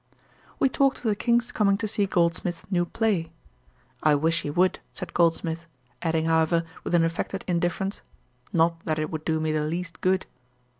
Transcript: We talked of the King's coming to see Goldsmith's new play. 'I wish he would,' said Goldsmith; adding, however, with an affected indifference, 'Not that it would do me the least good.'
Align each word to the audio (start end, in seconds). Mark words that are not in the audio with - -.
We 0.57 0.67
talked 0.67 0.97
of 0.97 1.03
the 1.03 1.15
King's 1.15 1.51
coming 1.51 1.77
to 1.77 1.87
see 1.87 2.07
Goldsmith's 2.07 2.65
new 2.71 2.85
play. 2.87 3.31
'I 4.01 4.15
wish 4.15 4.41
he 4.41 4.49
would,' 4.49 4.79
said 4.93 5.13
Goldsmith; 5.13 5.67
adding, 6.01 6.25
however, 6.25 6.63
with 6.83 6.95
an 6.95 7.03
affected 7.05 7.43
indifference, 7.47 8.01
'Not 8.51 8.83
that 8.87 8.97
it 8.97 9.11
would 9.11 9.23
do 9.25 9.39
me 9.39 9.51
the 9.51 9.61
least 9.61 10.01
good.' 10.01 10.25